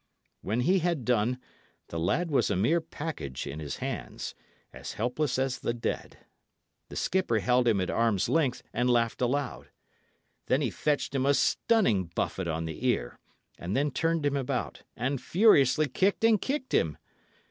[0.41, 1.37] When he had done,
[1.89, 4.33] the lad was a mere package in his hands
[4.73, 6.17] as helpless as the dead.
[6.89, 9.69] The skipper held him at arm's length, and laughed aloud.
[10.47, 13.19] Then he fetched him a stunning buffet on the ear;
[13.59, 16.97] and then turned him about, and furiously kicked and kicked him.